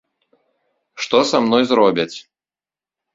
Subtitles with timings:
[1.05, 2.15] Што са мной зробяць?